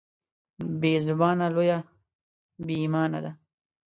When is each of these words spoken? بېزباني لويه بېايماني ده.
بېزباني 0.79 1.47
لويه 1.55 1.77
بېايماني 2.65 3.19
ده. 3.25 3.31